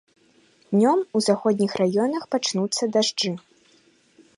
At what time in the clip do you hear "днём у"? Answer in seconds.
0.75-1.21